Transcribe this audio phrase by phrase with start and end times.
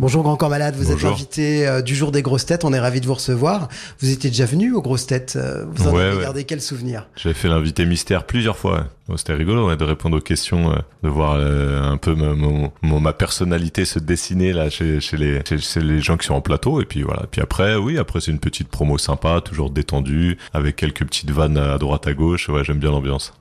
[0.00, 1.08] Bonjour Grand Corps Malade, vous Bonjour.
[1.10, 3.68] êtes invité euh, du jour des grosses têtes, on est ravi de vous recevoir.
[3.98, 6.22] Vous étiez déjà venu aux grosses têtes, euh, vous en Ouais, avez ouais.
[6.22, 7.08] gardé quel souvenir?
[7.16, 8.86] J'avais fait l'invité mystère plusieurs fois.
[9.08, 12.70] Oh, C'était rigolo ouais, de répondre aux questions, euh, de voir un peu ma, mon-
[12.82, 16.34] mon- ma personnalité se dessiner là chez, chez, les, chez, chez les gens qui sont
[16.34, 16.80] en plateau.
[16.80, 17.24] Et puis voilà.
[17.28, 21.58] Puis après, oui, après c'est une petite promo sympa, toujours détendue, avec quelques petites vannes
[21.58, 22.48] à droite à gauche.
[22.48, 23.32] Ouais, j'aime bien l'ambiance.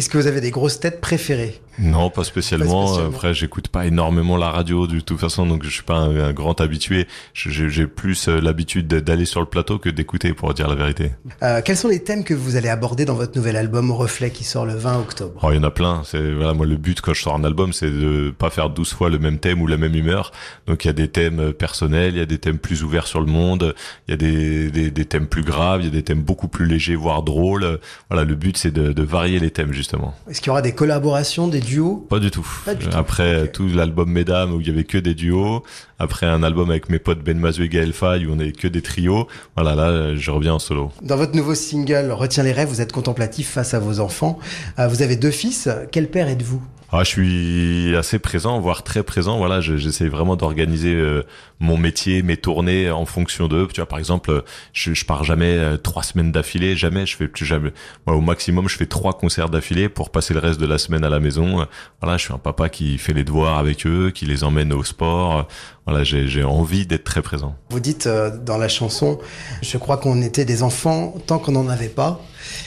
[0.00, 2.84] Est-ce que vous avez des grosses têtes préférées Non, pas spécialement.
[2.84, 3.14] Pas spécialement.
[3.14, 6.32] Après, j'écoute pas énormément la radio de toute façon, donc je suis pas un, un
[6.32, 7.06] grand habitué.
[7.34, 11.10] J'ai plus euh, l'habitude de- d'aller sur le plateau que d'écouter, pour dire la vérité.
[11.42, 14.42] Euh, Quels sont les thèmes que vous allez aborder dans votre nouvel album Reflet qui
[14.42, 15.38] sort le 20 octobre?
[15.42, 16.00] Oh, il y en a plein.
[16.06, 18.94] C'est voilà, moi le but quand je sors un album, c'est de pas faire 12
[18.94, 20.32] fois le même thème ou la même humeur.
[20.66, 23.06] Donc il y a des thèmes euh, personnels, il y a des thèmes plus ouverts
[23.06, 23.74] sur le monde,
[24.08, 26.48] il y a des, des, des thèmes plus graves, il y a des thèmes beaucoup
[26.48, 27.78] plus légers, voire drôles.
[28.08, 29.89] Voilà, le but c'est de, de varier les thèmes justement.
[30.28, 32.06] Est-ce qu'il y aura des collaborations, des duos?
[32.08, 32.46] Pas du tout.
[32.64, 32.96] Pas du tout.
[32.96, 35.62] Après tout l'album Mesdames où il y avait que des duos.
[35.98, 38.68] Après un album avec mes potes Ben Mazou et Gaël Faye où on avait que
[38.68, 39.28] des trios.
[39.56, 40.90] Voilà, là je reviens en solo.
[41.02, 44.38] Dans votre nouveau single Retiens les rêves, vous êtes contemplatif face à vos enfants.
[44.78, 45.68] Euh, vous avez deux fils.
[45.92, 46.62] Quel père êtes-vous?
[46.92, 49.38] Ah, je suis assez présent, voire très présent.
[49.38, 51.22] Voilà, je- j'essaie vraiment d'organiser euh,
[51.60, 53.68] mon métier, mes tournées en fonction d'eux.
[53.72, 57.06] Tu vois, par exemple, je, pars jamais euh, trois semaines d'affilée, jamais.
[57.06, 57.70] Je fais plus jamais.
[58.08, 61.04] Moi, au maximum, je fais trois concerts d'affilée pour passer le reste de la semaine
[61.04, 61.64] à la maison.
[62.02, 64.82] Voilà, je suis un papa qui fait les devoirs avec eux, qui les emmène au
[64.82, 65.46] sport.
[65.86, 67.54] Voilà, j'ai j'ai envie d'être très présent.
[67.70, 69.20] Vous dites euh, dans la chanson,
[69.62, 72.20] je crois qu'on était des enfants tant qu'on n'en avait pas.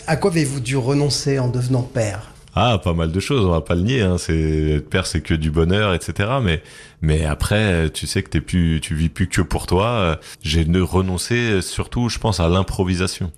[0.07, 2.29] À quoi avez-vous dû renoncer en devenant père?
[2.55, 4.01] Ah, pas mal de choses, on va pas le nier.
[4.01, 4.17] Hein.
[4.17, 6.29] C'est être père, c'est que du bonheur, etc.
[6.41, 6.61] Mais
[7.01, 10.19] mais après, tu sais que t'es plus, tu vis plus que pour toi.
[10.41, 13.31] J'ai renoncé surtout, je pense, à l'improvisation.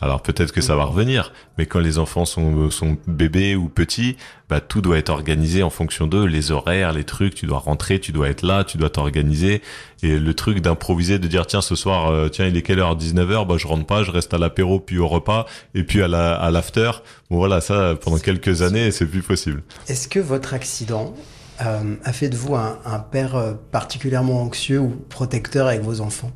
[0.00, 4.16] Alors peut-être que ça va revenir, mais quand les enfants sont, sont bébés ou petits,
[4.48, 7.34] bah tout doit être organisé en fonction d'eux, les horaires, les trucs.
[7.34, 9.62] Tu dois rentrer, tu dois être là, tu dois t'organiser.
[10.02, 12.96] Et le truc d'improviser, de dire tiens ce soir, euh, tiens il est quelle heure?
[12.96, 16.08] 19h, bah je rentre pas, je reste à l'apéro puis au repas et puis à
[16.08, 16.90] la à l'after.
[17.30, 19.62] Bon voilà ça pendant quelques années c'est plus possible.
[19.88, 21.14] Est-ce que votre accident
[21.62, 26.02] euh, a fait de vous un, un père euh, particulièrement anxieux ou protecteur avec vos
[26.02, 26.32] enfants?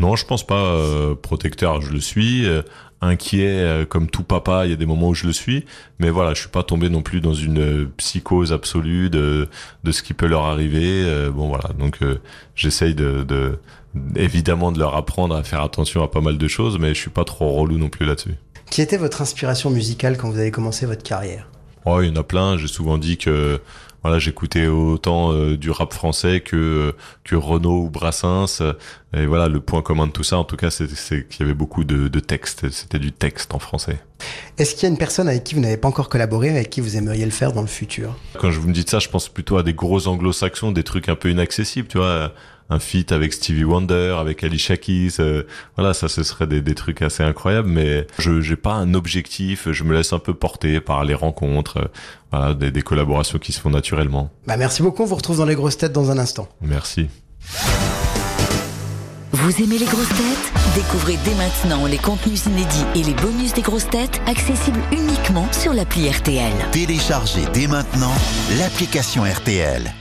[0.00, 2.46] Non, je pense pas euh, protecteur, je le suis.
[2.46, 2.62] euh,
[3.02, 5.64] inquiet, euh, comme tout papa, il y a des moments où je le suis.
[5.98, 9.48] Mais voilà, je suis pas tombé non plus dans une psychose absolue de,
[9.84, 11.04] de ce qui peut leur arriver.
[11.30, 12.00] bon voilà, donc
[12.54, 13.58] j'essaye de, de
[14.16, 17.10] évidemment de leur apprendre à faire attention à pas mal de choses, mais je suis
[17.10, 18.34] pas trop relou non plus là-dessus.
[18.70, 21.48] Qui était votre inspiration musicale quand vous avez commencé votre carrière?
[21.86, 22.58] Oh, il y en a plein.
[22.58, 23.60] J'ai souvent dit que
[24.02, 26.94] voilà, j'écoutais autant euh, du rap français que
[27.24, 28.62] que Renaud ou Brassens.
[29.12, 31.42] Et voilà, le point commun de tout ça, en tout cas, c'est c'est qu'il y
[31.44, 32.70] avait beaucoup de, de textes.
[32.70, 34.00] C'était du texte en français.
[34.58, 36.80] Est-ce qu'il y a une personne avec qui vous n'avez pas encore collaboré, avec qui
[36.80, 38.16] vous aimeriez le faire dans le futur?
[38.38, 41.08] Quand je vous me dis ça, je pense plutôt à des gros anglo-saxons, des trucs
[41.08, 42.32] un peu inaccessibles, tu vois.
[42.70, 45.42] Un feat avec Stevie Wonder, avec Alicia Keys, euh,
[45.76, 49.68] voilà, ça ce serait des, des trucs assez incroyables, mais je j'ai pas un objectif,
[49.70, 51.84] je me laisse un peu porter par les rencontres, euh,
[52.30, 54.30] voilà, des, des collaborations qui se font naturellement.
[54.46, 56.48] bah, Merci beaucoup, on vous retrouve dans les grosses têtes dans un instant.
[56.60, 57.08] Merci.
[59.32, 60.52] Vous aimez les grosses têtes?
[60.74, 65.72] Découvrez dès maintenant les contenus inédits et les bonus des grosses têtes accessibles uniquement sur
[65.72, 66.52] l'appli RTL.
[66.72, 68.12] Téléchargez dès maintenant
[68.58, 69.92] l'application RTL.